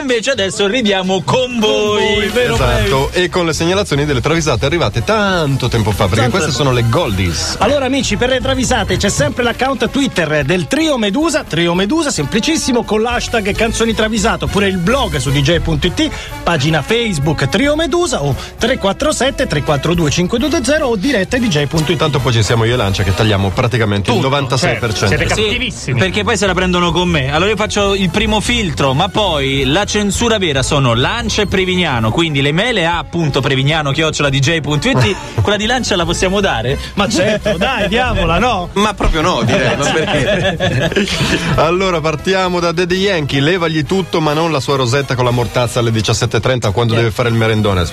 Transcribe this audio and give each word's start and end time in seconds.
Invece 0.00 0.32
adesso 0.32 0.66
ridiamo 0.66 1.22
con 1.22 1.60
voi, 1.60 2.26
vero 2.32 2.54
Esatto, 2.54 3.10
e 3.12 3.28
con 3.28 3.46
le 3.46 3.52
segnalazioni 3.52 4.04
delle 4.04 4.20
travisate 4.20 4.66
arrivate 4.66 5.04
tanto 5.04 5.68
tempo 5.68 5.92
fa, 5.92 6.06
perché 6.06 6.22
Tanto 6.22 6.30
queste 6.32 6.48
tempo. 6.48 6.64
sono 6.64 6.72
le 6.74 6.88
goldies. 6.88 7.54
Allora 7.60 7.84
amici, 7.84 8.16
per 8.16 8.30
le 8.30 8.40
travisate 8.40 8.96
c'è 8.96 9.08
sempre 9.08 9.44
l'account 9.44 9.88
Twitter 9.90 10.44
del 10.44 10.66
Trio 10.66 10.98
Medusa, 10.98 11.44
Trio 11.44 11.74
Medusa, 11.74 12.10
semplicissimo, 12.10 12.82
con 12.82 13.02
l'hashtag 13.02 13.54
canzoni 13.54 13.94
travisate, 13.94 14.46
oppure 14.46 14.66
il 14.66 14.78
blog 14.78 15.16
su 15.18 15.30
dj.it, 15.30 16.10
pagina 16.42 16.82
Facebook 16.82 17.48
Trio 17.48 17.76
Medusa 17.76 18.20
o 18.24 18.34
347 18.34 19.46
342 19.46 20.10
5220 20.10 20.82
o 20.82 20.96
diretta 20.96 21.38
dj.it. 21.38 21.88
Intanto 21.90 22.18
poi 22.18 22.32
ci 22.32 22.42
siamo 22.42 22.64
io 22.64 22.74
e 22.74 22.76
Lancia 22.76 23.04
che 23.04 23.14
tagliamo 23.14 23.50
praticamente 23.50 24.10
il 24.10 24.18
96%. 24.18 24.58
certo. 24.58 25.06
Siete 25.06 25.24
cattivissimi. 25.26 26.00
perché 26.00 26.24
poi 26.24 26.36
se 26.36 26.46
la 26.46 26.54
prendono 26.54 26.90
con 26.90 27.08
me. 27.08 27.32
Allora 27.32 27.50
io 27.50 27.56
faccio 27.56 27.94
il 27.94 28.10
primo 28.10 28.40
filtro, 28.40 28.92
ma 28.92 29.08
poi 29.08 29.62
la 29.64 29.82
censura 29.84 30.38
vera 30.38 30.62
sono 30.62 30.94
Lancia 30.94 31.42
e 31.42 31.46
Prevignano, 31.46 32.10
quindi 32.10 32.40
le 32.40 32.52
mele 32.52 32.86
a 32.86 32.98
appunto 32.98 33.40
Prevignano 33.40 33.92
chiocciola 33.92 34.28
dj.it, 34.28 35.16
quella 35.42 35.56
di 35.56 35.66
Lancia 35.66 35.96
la 35.96 36.04
possiamo 36.04 36.40
dare? 36.40 36.78
Ma 36.94 37.08
certo, 37.08 37.56
dai, 37.58 37.88
diamola, 37.88 38.38
no? 38.38 38.70
Ma 38.74 38.94
proprio 38.94 39.20
no, 39.20 39.42
direi, 39.42 39.76
ma 39.76 39.90
perché? 39.90 41.06
Allora 41.56 42.00
partiamo 42.00 42.60
da 42.60 42.72
Daddy 42.72 42.96
Yankee, 42.96 43.40
levagli 43.40 43.84
tutto 43.84 44.20
ma 44.20 44.32
non 44.32 44.50
la 44.50 44.60
sua 44.60 44.76
rosetta 44.76 45.14
con 45.14 45.24
la 45.24 45.30
mortazza 45.30 45.80
alle 45.80 45.90
17.30 45.90 46.72
quando 46.72 46.94
deve 46.94 47.10
fare 47.10 47.28
il 47.28 47.34
merendone. 47.34 47.84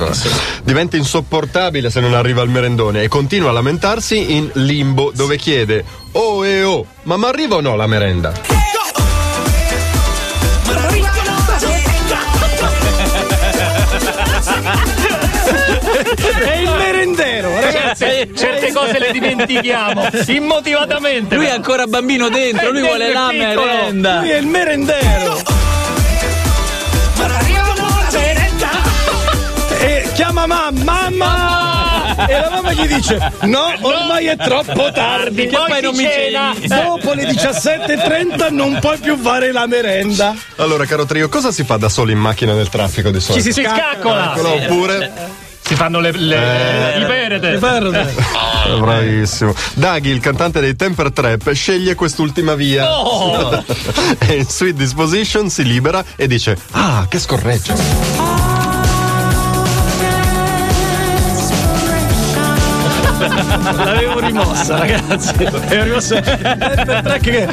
Diventa 0.63 0.97
insopportabile 0.97 1.89
se 1.89 1.99
non 1.99 2.13
arriva 2.13 2.41
al 2.41 2.49
merendone 2.49 3.03
e 3.03 3.07
continua 3.07 3.49
a 3.49 3.53
lamentarsi 3.53 4.35
in 4.35 4.49
limbo 4.53 5.11
dove 5.13 5.37
chiede 5.37 5.83
oh 6.13 6.45
e 6.45 6.63
oh, 6.63 6.85
ma 7.03 7.17
mi 7.17 7.25
arriva 7.25 7.55
o 7.55 7.61
no 7.61 7.75
la 7.75 7.87
merenda? 7.87 8.60
Merendero, 17.21 17.59
ragazzi. 17.59 18.05
Certe, 18.05 18.35
certe 18.35 18.71
cose 18.73 18.99
le 18.99 19.11
dimentichiamo 19.11 20.09
immotivatamente. 20.27 21.35
Lui 21.35 21.45
è 21.45 21.51
ancora 21.51 21.85
bambino 21.87 22.29
dentro, 22.29 22.71
lui 22.71 22.81
vuole 22.81 23.11
la 23.11 23.27
piccolo. 23.29 23.65
merenda. 23.65 24.19
Lui 24.19 24.29
è 24.29 24.37
il 24.37 24.47
merendero. 24.47 25.59
E 29.79 30.09
chiama 30.13 30.45
mamma, 30.45 31.09
mamma! 31.09 32.25
E 32.27 32.39
la 32.39 32.49
mamma 32.51 32.71
gli 32.73 32.85
dice: 32.87 33.31
No, 33.41 33.73
ormai 33.81 34.27
è 34.27 34.35
troppo 34.35 34.91
tardi. 34.91 35.47
Che 35.47 35.57
poi 35.67 35.81
non 35.81 35.95
mi 35.95 36.03
cena. 36.03 36.53
Dopo 36.65 37.13
le 37.13 37.23
17.30 37.23 38.53
non 38.53 38.77
puoi 38.79 38.97
più 38.99 39.17
fare 39.17 39.51
la 39.51 39.65
merenda. 39.65 40.35
Allora 40.57 40.85
caro 40.85 41.05
trio, 41.05 41.29
cosa 41.29 41.51
si 41.51 41.63
fa 41.63 41.77
da 41.77 41.89
solo 41.89 42.11
in 42.11 42.19
macchina 42.19 42.53
nel 42.53 42.69
traffico 42.69 43.09
di 43.09 43.19
solito? 43.19 43.43
Ci 43.43 43.53
si 43.53 43.63
scaccola. 43.63 44.33
Eccolo, 44.33 44.53
oppure 44.53 45.11
Si 45.71 45.77
fanno 45.77 46.01
le, 46.01 46.11
le, 46.11 46.97
i 46.99 47.05
perete. 47.05 47.53
Eh, 47.53 48.77
Bravissimo. 48.77 49.55
Daghi, 49.75 50.09
il 50.09 50.19
cantante 50.19 50.59
dei 50.59 50.75
Temper 50.75 51.13
Trap, 51.13 51.53
sceglie 51.53 51.95
quest'ultima 51.95 52.55
via. 52.55 52.89
e 54.19 54.35
in 54.35 54.45
Sweet 54.45 54.75
Disposition 54.75 55.49
si 55.49 55.63
libera 55.63 56.03
e 56.17 56.27
dice: 56.27 56.57
Ah, 56.71 57.05
che 57.07 57.19
scorreggia. 57.19 57.73
L'avevo 63.21 64.19
rimossa, 64.19 64.77
ragazzi. 64.77 65.33
L'avevo 65.41 65.83
rimossa. 65.83 66.19
Per 66.19 67.01
tre 67.01 67.19
che 67.21 67.47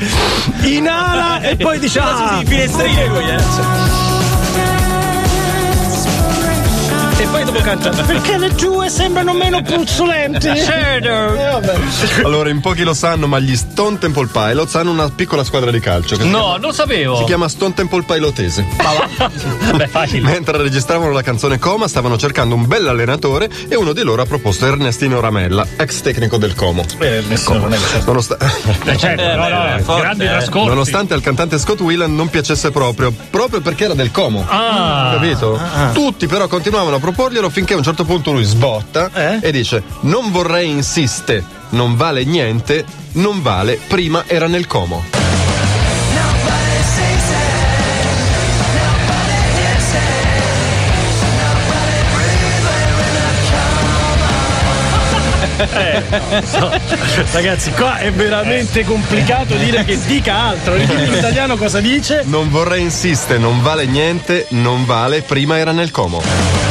inala 0.63 1.41
e 1.41 1.55
poi 1.55 1.79
dice: 1.79 2.01
Ah, 2.01 2.43
finestrine 2.45 3.07
lui, 3.07 4.08
e 7.21 7.27
poi 7.31 7.45
dopo 7.45 7.61
canta 7.61 7.91
perché 7.91 8.39
le 8.39 8.55
tue 8.55 8.89
sembrano 8.89 9.33
meno 9.35 9.61
puzzolenti 9.63 10.47
Certo. 10.55 11.09
Eh. 11.09 12.23
Allora, 12.25 12.49
in 12.51 12.61
pochi 12.61 12.83
lo 12.83 12.95
sanno, 12.95 13.27
ma 13.27 13.39
gli 13.39 13.57
Stone 13.57 13.99
Temple 13.99 14.29
Pilots 14.33 14.75
hanno 14.77 14.91
una 14.93 15.09
piccola 15.11 15.43
squadra 15.45 15.71
di 15.71 15.81
calcio 15.81 16.17
No, 16.17 16.23
chiama- 16.23 16.39
non 16.53 16.61
lo 16.61 16.73
sapevo. 16.73 17.17
si 17.17 17.25
chiama 17.25 17.49
Stone 17.49 17.75
Temple 17.75 18.03
Pilotese. 18.05 18.65
Vabbè, 19.71 19.87
facile. 19.89 20.31
Mentre 20.31 20.59
registravano 20.59 21.11
la 21.13 21.23
canzone 21.23 21.59
Coma, 21.59 21.89
stavano 21.89 22.17
cercando 22.19 22.55
un 22.55 22.67
bel 22.67 22.87
allenatore 22.87 23.49
e 23.69 23.75
uno 23.77 23.93
di 23.93 24.03
loro 24.03 24.23
ha 24.23 24.27
proposto 24.27 24.67
Ernestino 24.67 25.21
Ramella, 25.21 25.67
ex 25.77 26.01
tecnico 26.01 26.37
del 26.37 26.55
Como. 26.55 26.85
Nonost- 28.05 28.37
Eh, 28.85 28.97
certo, 28.97 29.23
Eh, 29.23 29.35
no, 29.37 29.43
beh, 29.43 29.51
no, 29.77 29.83
forte, 29.83 30.01
grandi 30.03 30.25
eh. 30.25 30.29
trascorsi. 30.29 30.69
Nonostante 30.69 31.15
al 31.15 31.21
cantante 31.21 31.59
Scott 31.59 31.81
Whelan 31.81 32.15
non 32.15 32.29
piacesse 32.29 32.71
proprio, 32.71 33.13
proprio 33.31 33.61
perché 33.61 33.85
era 33.85 33.95
del 33.95 34.11
Como. 34.11 34.45
Ah, 34.49 35.11
Capito? 35.15 35.61
Tutti 35.93 36.27
però 36.27 36.47
continuavano 36.49 36.97
a 36.97 36.99
proporglielo 37.13 37.49
finché 37.49 37.73
a 37.73 37.79
un 37.79 37.83
certo 37.83 38.05
punto 38.05 38.33
lui 38.33 38.45
sbotta 38.45 39.11
Eh? 39.15 39.39
e 39.41 39.51
dice: 39.51 39.83
Non 40.01 40.31
vorrei 40.31 40.69
insiste, 40.69 41.43
non 41.71 41.97
vale 41.97 42.25
niente, 42.25 42.85
non 43.13 43.41
vale, 43.41 43.79
prima 43.87 44.25
era 44.27 44.47
nel 44.47 44.67
Como. 44.67 45.03
ragazzi 57.33 57.73
qua 57.73 57.99
è 57.99 58.13
veramente 58.13 58.85
complicato 58.85 59.57
dire 59.57 59.85
che 59.85 59.99
dica 60.07 60.35
altro 60.35 60.77
in 60.77 60.89
italiano 61.17 61.57
cosa 61.57 61.81
dice 61.81 62.23
Non 62.27 62.49
vorrei 62.51 62.83
insiste, 62.83 63.39
non 63.39 63.63
vale 63.63 63.87
niente, 63.87 64.47
non 64.51 64.85
vale, 64.85 65.23
prima 65.23 65.59
era 65.59 65.73
nel 65.73 65.91
Como. 65.91 66.68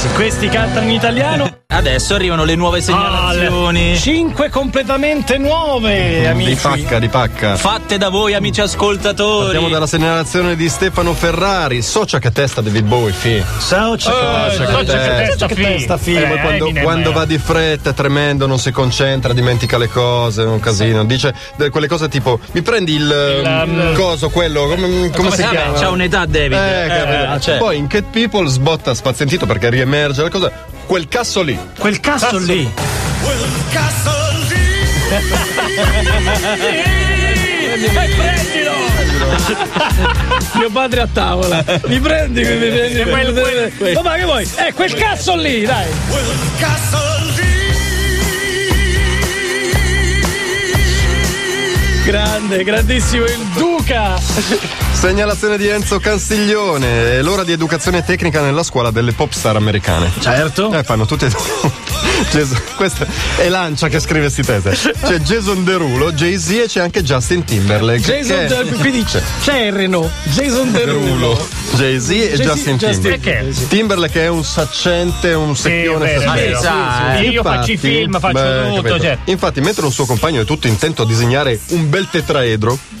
Ragazzi 0.00 0.08
questi 0.14 0.48
cantano 0.48 0.86
in 0.86 0.92
italiano 0.92 1.58
Adesso 1.72 2.16
arrivano 2.16 2.42
le 2.42 2.56
nuove 2.56 2.80
segnalazioni. 2.80 3.96
cinque 3.96 4.50
completamente 4.50 5.38
nuove 5.38 6.18
Di 6.18 6.26
amici 6.26 6.56
pacca, 6.56 6.98
di 6.98 7.06
pacca. 7.06 7.54
Fatte 7.56 7.96
da 7.96 8.08
voi, 8.08 8.34
amici 8.34 8.60
ascoltatori. 8.60 9.44
Partiamo 9.44 9.68
dalla 9.68 9.86
segnalazione 9.86 10.56
di 10.56 10.68
Stefano 10.68 11.14
Ferrari, 11.14 11.80
socia 11.80 12.18
che 12.18 12.32
testa 12.32 12.60
David 12.60 12.86
Bowie, 12.86 13.12
fi. 13.12 13.42
ciao 13.68 13.94
Eh, 13.94 14.56
che 14.56 14.84
testa, 14.84 15.46
che 15.46 15.54
testa, 15.54 15.96
fi. 15.96 16.16
Eh, 16.16 16.26
Poi 16.26 16.40
quando, 16.40 16.72
quando 16.82 17.12
va 17.12 17.24
di 17.24 17.38
fretta 17.38 17.90
è 17.90 17.94
tremendo, 17.94 18.48
non 18.48 18.58
si 18.58 18.72
concentra, 18.72 19.32
dimentica 19.32 19.78
le 19.78 19.88
cose, 19.88 20.42
è 20.42 20.46
un 20.46 20.58
casino. 20.58 21.04
Dice 21.04 21.32
quelle 21.70 21.86
cose 21.86 22.08
tipo: 22.08 22.40
mi 22.50 22.62
prendi 22.62 22.94
il, 22.94 23.42
um, 23.44 23.94
coso, 23.94 24.28
quello, 24.28 24.66
come, 24.66 25.10
come 25.14 25.30
si 25.30 25.42
Vabbè, 25.42 25.54
chiama? 25.56 25.78
c'ha 25.78 25.90
un'età 25.90 26.26
David. 26.26 26.52
Eh, 26.52 26.86
capito. 26.88 27.40
cioè. 27.40 27.58
Poi 27.58 27.76
in 27.78 27.86
Cat 27.86 28.04
People 28.10 28.48
sbotta 28.48 28.92
spazientito 28.92 29.46
perché 29.46 29.70
riemerge 29.90 30.22
la 30.22 30.28
cosa. 30.28 30.52
Quel 30.86 31.08
cazzo 31.08 31.42
lì. 31.42 31.58
quel 31.78 31.98
cazzo 32.00 32.38
lì. 32.38 32.70
Mio 40.54 40.70
padre 40.70 41.00
a 41.00 41.08
tavola. 41.12 41.64
Mi 41.86 41.98
prendi 41.98 42.42
mi 42.42 42.56
prendi 42.56 43.02
quel- 43.02 43.32
quel- 43.32 43.72
quel- 43.76 44.00
ma 44.02 44.14
che 44.14 44.24
vuoi? 44.24 44.48
Eh 44.56 44.72
quel 44.72 44.94
cazzo 44.94 45.34
lì 45.36 45.64
dai. 45.64 45.86
grande 52.04 52.64
grandissimo 52.64 53.24
il 53.24 53.46
duca 53.54 54.18
Segnalazione 55.00 55.56
di 55.56 55.66
Enzo 55.66 55.98
Canstiglione. 55.98 57.12
È 57.12 57.22
l'ora 57.22 57.42
di 57.42 57.52
educazione 57.52 58.04
tecnica 58.04 58.42
nella 58.42 58.62
scuola 58.62 58.90
delle 58.90 59.12
pop 59.12 59.32
star 59.32 59.56
americane. 59.56 60.12
certo 60.20 60.70
Eh, 60.74 60.82
fanno 60.82 61.06
tutti 61.06 61.24
e 61.24 61.30
due. 61.30 61.88
Jason- 62.30 62.60
questa 62.76 63.06
è 63.36 63.48
Lancia 63.48 63.88
che 63.88 64.00
scrive 64.00 64.28
sti 64.30 64.42
tese. 64.42 64.94
C'è 65.02 65.18
Jason 65.20 65.64
Derulo, 65.64 66.12
Jay-Z 66.12 66.50
e 66.50 66.64
c'è 66.66 66.80
anche 66.80 67.02
Justin 67.02 67.44
Timberlake. 67.44 68.00
Jason 68.00 68.46
Derulo 68.46 68.76
quindi 68.80 69.04
c'è 69.04 69.70
Renault 69.70 70.10
Jason 70.24 70.72
Derulo 70.72 71.48
Jay-Z 71.74 72.10
e 72.10 72.36
Jay-Z, 72.36 72.42
Justin 72.42 72.78
Timberlake. 72.78 73.66
Timberlake 73.68 74.20
è 74.22 74.28
un 74.28 74.44
saccente, 74.44 75.32
un 75.32 75.56
secchione. 75.56 76.04
vero, 76.04 76.20
se 76.20 76.26
vero. 76.26 76.58
stesso. 76.58 76.72
Sì, 76.72 77.24
sì. 77.24 77.30
Io 77.30 77.42
faccio 77.42 77.72
i 77.72 77.76
film, 77.76 78.18
faccio 78.18 78.74
tutto, 78.74 79.00
cioè. 79.00 79.18
Infatti, 79.24 79.60
mentre 79.60 79.84
un 79.84 79.92
suo 79.92 80.04
compagno 80.04 80.42
è 80.42 80.44
tutto 80.44 80.66
intento 80.66 81.02
a 81.02 81.06
disegnare 81.06 81.58
un 81.68 81.88
bel 81.88 82.08
tetraedro, 82.10 82.78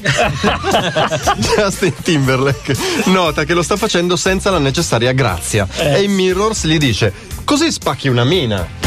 Justin 1.56 1.94
Timberlake 2.02 2.76
nota 3.06 3.44
che 3.44 3.54
lo 3.54 3.62
sta 3.62 3.76
facendo 3.76 4.16
senza 4.16 4.50
la 4.50 4.58
necessaria 4.58 5.12
grazia. 5.12 5.66
E 5.76 6.02
in 6.02 6.12
Mirrors 6.12 6.64
gli 6.66 6.78
dice: 6.78 7.12
Così 7.44 7.70
spacchi 7.70 8.08
una 8.08 8.24
mina. 8.24 8.79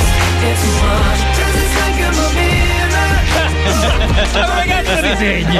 Ma 4.33 4.61
che 4.61 4.67
cazzo 4.83 5.01
disegni? 5.01 5.55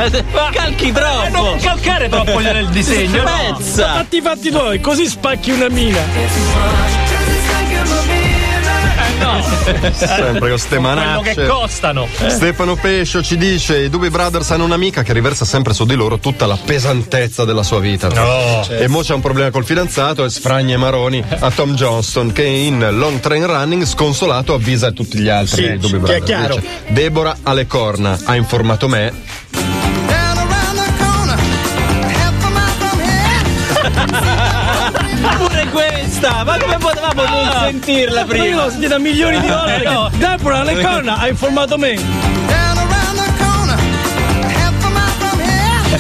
Calchi 0.52 0.88
Eh, 0.90 0.92
troppo. 0.92 1.30
non 1.42 1.58
calcare 1.60 2.10
troppo 2.10 2.40
nel 2.40 2.68
disegno. 2.70 3.24
no. 3.24 3.56
Spezza. 3.60 3.94
fatti 3.94 4.18
i 4.18 4.22
fatti 4.22 4.50
tuoi 4.50 4.80
così 4.80 5.08
spacchi 5.08 5.52
una 5.52 5.70
mina 5.70 6.00
Eh, 6.00 6.28
no, 6.28 7.03
Sempre 9.94 10.50
con 10.50 10.58
ste 10.58 10.78
Quello 10.78 11.22
che 11.22 11.36
manacce. 11.36 11.46
costano. 11.48 12.08
Stefano 12.28 12.76
Pescio 12.76 13.22
ci 13.24 13.38
dice: 13.38 13.78
I 13.84 13.90
Doobie 13.90 14.10
Brothers 14.10 14.52
hanno 14.52 14.66
un'amica 14.66 15.04
che 15.04 15.14
riversa 15.14 15.46
sempre 15.46 15.74
su 15.74 15.86
di 15.86 15.96
loro 15.96 16.18
tutta 16.20 16.46
la 16.46 16.58
pesantezza 16.64 17.46
della 17.46 17.64
sua 17.64 17.80
vita. 17.80 18.10
E 18.70 18.88
mo 18.88 19.02
c'è 19.02 19.14
un 19.14 19.22
problema 19.22 19.52
col 19.52 19.66
fidanzato 19.66 20.26
e 20.26 20.30
sfragna 20.30 20.76
i 20.76 20.78
maroni 20.78 21.24
a 21.40 21.52
Tom 21.52 21.74
Johnston 21.76 22.32
che 22.32 22.44
in 22.44 22.80
Long 22.92 23.20
Train 23.20 23.46
Running 23.46 23.86
sconsolato 23.86 24.54
avvisa 24.54 24.92
tutti 24.92 25.18
gli 25.20 25.30
altri 25.30 25.64
Sì, 25.64 25.68
eh, 25.70 25.78
Doobie 25.78 26.00
che 26.02 26.16
è 26.16 26.20
Brothers. 26.20 26.26
chiaro. 26.26 26.56
Dice, 26.56 26.68
Deborah 26.88 27.38
alle 27.44 27.68
corna 27.68 28.18
ha 28.24 28.36
informato 28.36 28.88
me 28.88 29.12
Pure 35.38 35.68
questa! 35.72 36.44
Ma 36.44 36.58
come 36.58 36.78
potevamo 36.78 37.24
non 37.24 37.52
sentirla 37.64 38.26
Ma 38.26 38.36
io 38.36 38.42
prima? 38.42 38.64
l'ho 38.64 38.70
sentita 38.70 38.98
milioni 38.98 39.40
di 39.40 39.48
volte. 39.48 39.84
no. 39.84 40.10
che 40.12 40.18
Deborah 40.18 40.64
Leconna 40.64 41.18
ha 41.20 41.28
informato 41.28 41.78
me. 41.78 42.63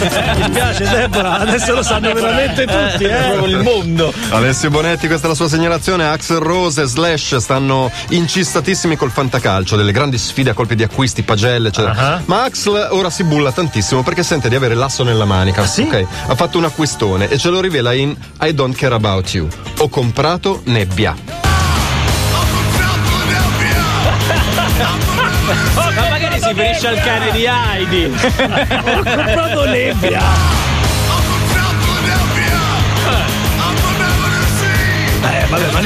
Mi 0.03 0.49
piace 0.49 0.83
Deborah, 0.83 1.39
adesso 1.39 1.73
lo 1.73 1.81
sanno 1.81 2.13
veramente 2.13 2.65
tutti, 2.65 3.03
eh. 3.05 3.31
Proprio 3.31 3.57
il 3.57 3.63
mondo. 3.63 4.13
Alessio 4.29 4.69
Bonetti, 4.69 5.07
questa 5.07 5.27
è 5.27 5.29
la 5.29 5.35
sua 5.35 5.47
segnalazione. 5.47 6.07
Axel 6.07 6.37
Rose 6.37 6.81
e 6.81 6.85
Slash 6.85 7.37
stanno 7.37 7.89
incistatissimi 8.09 8.95
col 8.95 9.11
fantacalcio, 9.11 9.75
delle 9.75 9.91
grandi 9.91 10.17
sfide 10.17 10.49
a 10.49 10.53
colpi 10.53 10.75
di 10.75 10.83
acquisti, 10.83 11.23
pagelle, 11.23 11.69
eccetera. 11.69 12.21
Ma 12.25 12.43
Axel 12.43 12.89
ora 12.91 13.09
si 13.09 13.23
bulla 13.23 13.51
tantissimo 13.51 14.03
perché 14.03 14.23
sente 14.23 14.49
di 14.49 14.55
avere 14.55 14.75
l'asso 14.75 15.03
nella 15.03 15.25
manica. 15.25 15.65
sì? 15.65 15.83
Ok, 15.83 16.05
ha 16.27 16.35
fatto 16.35 16.57
un 16.57 16.65
acquistone 16.65 17.29
e 17.29 17.37
ce 17.37 17.49
lo 17.49 17.61
rivela 17.61 17.93
in 17.93 18.15
I 18.41 18.53
don't 18.53 18.75
care 18.75 18.93
about 18.93 19.33
you. 19.33 19.47
Ho 19.79 19.89
comprato 19.89 20.61
nebbia. 20.65 21.15
Ma 25.75 26.09
magari 26.23 26.41
si 26.41 26.47
riferisce 26.47 26.87
al 26.87 27.01
cane 27.01 27.31
di 27.31 27.45
Heidi. 27.45 28.05
Ho 28.95 29.03
comprato 29.03 29.65
nebbia. 29.65 30.62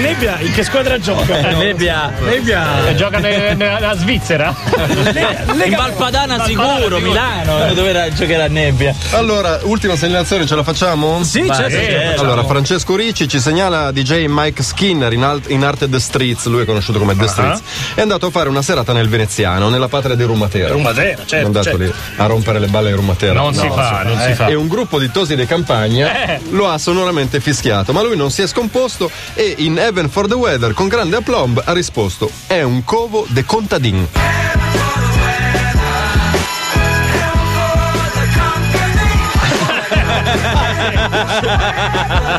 Nebbia 0.07 0.39
in 0.39 0.53
che 0.53 0.63
squadra 0.63 0.97
gioca? 0.99 1.51
Nebbia. 1.51 2.13
Nebbia. 2.19 2.87
E 2.87 2.95
gioca 2.95 3.19
ne- 3.19 3.53
nella 3.55 3.95
Svizzera. 3.97 4.55
In 5.65 5.75
Valpadana 5.75 6.43
sicuro, 6.45 6.99
Milano, 6.99 7.73
dove 7.73 7.89
era- 7.89 8.09
giocherà 8.13 8.45
a 8.45 8.47
Nebbia. 8.47 8.93
Allora, 9.11 9.59
ultima 9.63 9.95
segnalazione, 9.95 10.45
ce 10.45 10.55
la 10.55 10.63
facciamo? 10.63 11.23
Sì, 11.23 11.45
certo. 11.53 11.75
eh, 11.75 12.13
Allora, 12.17 12.43
Francesco 12.45 12.95
Ricci 12.95 13.27
ci 13.27 13.39
segnala 13.39 13.91
DJ 13.91 14.25
Mike 14.27 14.63
Skinner 14.63 15.11
in, 15.13 15.23
alt- 15.23 15.49
in 15.49 15.63
arte 15.63 15.89
The 15.89 15.99
Streets, 15.99 16.45
lui 16.45 16.61
è 16.61 16.65
conosciuto 16.65 16.99
come 16.99 17.15
The 17.15 17.27
Streets, 17.27 17.61
è 17.95 18.01
andato 18.01 18.27
a 18.27 18.31
fare 18.31 18.47
una 18.49 18.61
serata 18.61 18.93
nel 18.93 19.09
Veneziano, 19.09 19.69
nella 19.69 19.87
patria 19.87 20.15
di 20.15 20.23
Rumatera. 20.23 20.69
Rumatera, 20.69 21.21
È 21.21 21.25
certo. 21.25 21.45
andato 21.45 21.65
certo. 21.65 21.81
lì 21.83 21.93
a 22.17 22.25
rompere 22.25 22.59
le 22.59 22.67
balle 22.67 22.89
in 22.89 22.95
Rumatera. 22.95 23.33
Non 23.33 23.53
si 23.53 23.67
fa, 23.73 24.03
non 24.03 24.19
si 24.21 24.33
fa. 24.33 24.47
E 24.47 24.55
un 24.55 24.67
gruppo 24.67 24.99
di 24.99 25.11
tosi 25.11 25.35
di 25.35 25.45
campagna 25.45 26.27
Eh. 26.27 26.39
lo 26.51 26.69
ha 26.69 26.77
sonoramente 26.77 27.39
fischiato, 27.39 27.91
ma 27.93 28.01
lui 28.01 28.15
non 28.15 28.31
si 28.31 28.41
è 28.41 28.47
scomposto 28.47 29.09
e 29.33 29.55
in 29.59 29.77
Heaven 29.97 30.11
for 30.11 30.27
the 30.27 30.35
Weather 30.35 30.73
con 30.75 30.87
grande 30.87 31.15
aplomb 31.15 31.59
ha 31.65 31.73
risposto: 31.73 32.29
È 32.45 32.61
un 32.61 32.83
covo 32.83 33.25
de 33.29 33.43
contadin. 33.45 34.07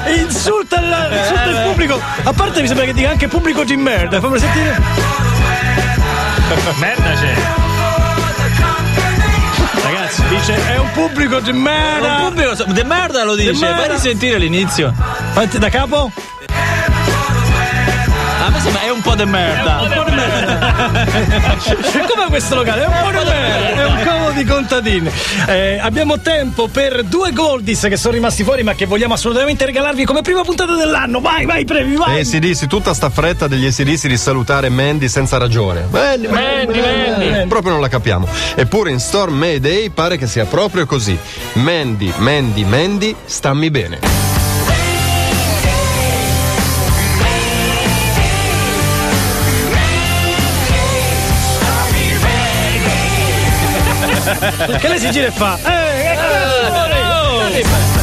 Insulta 0.07 0.81
il, 0.81 1.19
insulta 1.19 1.45
il 1.45 1.63
pubblico. 1.65 2.01
A 2.23 2.33
parte 2.33 2.61
mi 2.61 2.67
sembra 2.69 2.85
che 2.85 2.93
dica 2.93 3.11
anche 3.11 3.27
pubblico 3.27 3.65
di 3.65 3.77
merda. 3.77 4.21
Fammi 4.21 4.39
sentire. 4.39 4.81
Merda 6.79 7.13
c'è. 7.15 7.35
Ragazzi, 9.83 10.23
dice 10.29 10.67
è 10.69 10.79
un 10.79 10.91
pubblico 10.93 11.41
di 11.41 11.51
Un 11.51 11.57
merda. 11.59 12.17
pubblico, 12.27 12.55
de 12.73 12.85
merda 12.85 13.25
lo 13.25 13.35
dice, 13.35 13.67
fai 13.67 13.89
risentire 13.89 14.39
l'inizio. 14.39 14.95
Fatti 15.33 15.59
da 15.59 15.69
capo? 15.69 16.13
De 19.19 19.25
merda. 19.25 19.81
Un 19.83 19.93
po' 19.93 20.05
di 20.09 20.15
merda. 20.15 21.57
Come 22.07 22.27
questo 22.29 22.55
locale? 22.55 22.85
È 22.85 22.87
un 22.87 22.95
po' 23.03 23.11
di 23.19 23.25
merda. 23.29 23.83
È 23.83 23.85
un 23.85 24.05
covo 24.05 24.31
di 24.31 24.45
contadini. 24.45 25.11
Eh, 25.49 25.81
abbiamo 25.83 26.21
tempo 26.21 26.69
per 26.69 27.03
due 27.03 27.33
Goldis 27.33 27.81
che 27.89 27.97
sono 27.97 28.15
rimasti 28.15 28.45
fuori, 28.45 28.63
ma 28.63 28.75
che 28.75 28.87
vogliamo 28.87 29.15
assolutamente 29.15 29.67
regalarvi 29.67 30.05
come 30.05 30.23
prima 30.23 30.43
puntata 30.43 30.77
dell'anno. 30.77 31.19
Vai, 31.19 31.47
vai, 31.47 31.65
premi, 31.65 31.97
vai. 31.97 32.21
E 32.21 32.25
si 32.25 32.39
dice 32.39 32.69
tutta 32.69 32.95
sta 32.95 33.11
fretta 33.11 33.49
degli 33.49 33.67
ACDC 33.67 34.07
di 34.07 34.17
salutare 34.17 34.69
Mandy 34.69 35.09
senza 35.09 35.37
ragione. 35.37 35.89
Mandy, 35.91 36.29
Mandy, 36.29 36.81
Mandy. 36.81 37.49
Proprio 37.49 37.73
non 37.73 37.81
la 37.81 37.89
capiamo. 37.89 38.29
Eppure 38.55 38.93
in 38.93 39.01
Storm 39.01 39.35
Mayday 39.35 39.89
pare 39.89 40.17
che 40.17 40.29
sia 40.29 40.45
proprio 40.45 40.87
così. 40.87 41.19
Mandy, 41.55 42.13
Mandy, 42.19 42.63
Mandy, 42.63 43.17
stammi 43.25 43.69
bene. 43.69 44.28
Che 54.79 54.89
lei 54.89 54.99
si 54.99 55.11
gira 55.11 55.27
e 55.27 55.31
fa. 55.31 55.59
Eh, 55.63 56.03
che 56.03 57.63
cazzo 57.63 57.98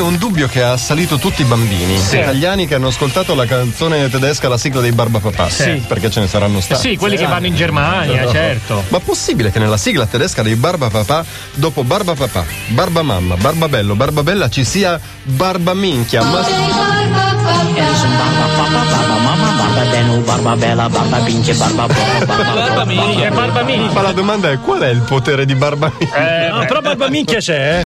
Poi 0.00 0.08
un 0.08 0.16
dubbio 0.16 0.48
che 0.48 0.62
ha 0.62 0.72
assalito 0.72 1.18
tutti 1.18 1.42
i 1.42 1.44
bambini 1.44 1.94
italiani 1.96 2.66
che 2.66 2.74
hanno 2.74 2.86
ascoltato 2.86 3.34
la 3.34 3.44
canzone 3.44 4.08
tedesca, 4.08 4.48
la 4.48 4.56
sigla 4.56 4.80
dei 4.80 4.92
Barbapapà. 4.92 5.50
Sì. 5.50 5.82
Perché 5.86 6.08
ce 6.10 6.20
ne 6.20 6.26
saranno 6.26 6.56
Eh 6.56 6.62
stati. 6.62 6.88
sì, 6.88 6.96
quelli 6.96 7.18
che 7.18 7.26
vanno 7.26 7.44
in 7.44 7.54
Germania, 7.54 8.26
certo. 8.30 8.82
Ma 8.88 8.98
possibile 9.00 9.50
che 9.52 9.58
nella 9.58 9.76
sigla 9.76 10.06
tedesca 10.06 10.40
dei 10.42 10.54
Barbapapà, 10.54 11.22
dopo 11.52 11.84
Barbapapà, 11.84 12.46
Barbamamma, 12.68 13.36
Barbabello, 13.36 13.94
Barbabella 13.94 14.48
ci 14.48 14.64
sia 14.64 14.98
Barbaminchia? 15.22 16.22
Ma 16.22 16.46
Edison, 17.72 18.10
barba 18.16 18.46
papa, 18.56 18.84
barba 18.90 19.16
mamma, 19.22 19.50
barba 19.62 19.90
benu, 19.90 20.20
barba 20.22 20.56
bella, 20.56 20.88
barba 20.88 21.16
pinche, 21.18 21.52
barba 21.54 21.86
papa, 21.86 22.24
barba 22.24 22.52
Barba 22.54 22.84
minchia. 22.84 23.28
Che 23.28 23.34
barba 23.34 23.62
minchia. 23.62 23.92
ma 23.92 24.02
la 24.02 24.12
domanda 24.12 24.50
è 24.50 24.58
qual 24.58 24.80
è 24.80 24.88
il 24.88 25.00
potere 25.00 25.44
di 25.44 25.54
Barbaminchia? 25.54 26.46
Eh, 26.46 26.48
No, 26.50 26.64
però 26.66 26.80
barba 26.80 27.08
minchia 27.08 27.38
c'è, 27.38 27.74
eh. 27.74 27.78